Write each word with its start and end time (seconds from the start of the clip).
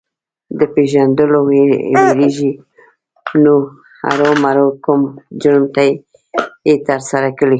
د 0.59 0.61
پېژندلو 0.73 1.37
وېرېږي 1.49 2.51
نو 3.43 3.55
ارومرو 4.09 4.67
کوم 4.83 5.01
جرم 5.41 5.65
یې 6.67 6.75
ترسره 6.87 7.29
کړی. 7.37 7.49